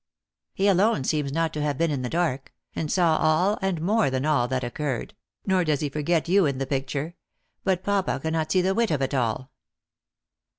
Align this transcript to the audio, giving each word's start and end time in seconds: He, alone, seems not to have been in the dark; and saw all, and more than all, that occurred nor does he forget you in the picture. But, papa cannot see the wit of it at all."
He, 0.55 0.67
alone, 0.67 1.03
seems 1.03 1.31
not 1.31 1.53
to 1.53 1.61
have 1.61 1.77
been 1.77 1.91
in 1.91 2.01
the 2.01 2.09
dark; 2.09 2.51
and 2.75 2.91
saw 2.91 3.17
all, 3.17 3.59
and 3.61 3.79
more 3.79 4.09
than 4.09 4.25
all, 4.25 4.47
that 4.47 4.63
occurred 4.63 5.13
nor 5.45 5.63
does 5.63 5.81
he 5.81 5.89
forget 5.89 6.27
you 6.27 6.47
in 6.47 6.57
the 6.57 6.65
picture. 6.65 7.13
But, 7.63 7.83
papa 7.83 8.19
cannot 8.19 8.51
see 8.51 8.61
the 8.63 8.73
wit 8.73 8.89
of 8.89 9.01
it 9.03 9.13
at 9.13 9.13
all." 9.13 9.51